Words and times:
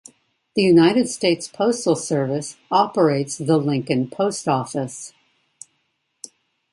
The 0.55 0.63
United 0.63 1.09
States 1.09 1.47
Postal 1.47 1.95
Service 1.95 2.57
operates 2.71 3.37
the 3.37 3.57
Lincoln 3.57 4.09
Post 4.09 4.47
Office. 4.47 5.13